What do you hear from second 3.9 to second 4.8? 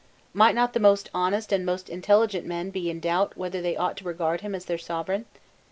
to regard him as their